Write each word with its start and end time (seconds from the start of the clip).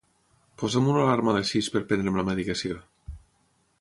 Posa'm 0.61 0.87
una 0.93 1.03
alarma 1.03 1.31
a 1.33 1.35
les 1.37 1.51
sis 1.55 1.69
per 1.75 1.83
prendre'm 1.91 2.19
la 2.21 2.27
medicació. 2.31 2.81